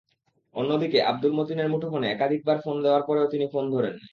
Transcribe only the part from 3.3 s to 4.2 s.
তিনি ফোন ধরেননি।